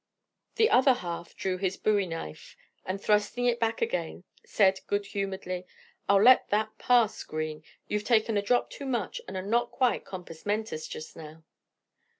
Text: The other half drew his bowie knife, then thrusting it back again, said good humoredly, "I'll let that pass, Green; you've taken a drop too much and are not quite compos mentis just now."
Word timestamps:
The 0.55 0.71
other 0.71 0.93
half 0.93 1.35
drew 1.35 1.59
his 1.59 1.77
bowie 1.77 2.07
knife, 2.07 2.57
then 2.87 2.97
thrusting 2.97 3.45
it 3.45 3.59
back 3.59 3.83
again, 3.83 4.23
said 4.43 4.79
good 4.87 5.05
humoredly, 5.05 5.63
"I'll 6.09 6.23
let 6.23 6.49
that 6.49 6.75
pass, 6.79 7.21
Green; 7.23 7.63
you've 7.87 8.03
taken 8.03 8.35
a 8.35 8.41
drop 8.41 8.71
too 8.71 8.87
much 8.87 9.21
and 9.27 9.37
are 9.37 9.43
not 9.45 9.69
quite 9.69 10.03
compos 10.03 10.43
mentis 10.43 10.87
just 10.87 11.15
now." 11.15 11.43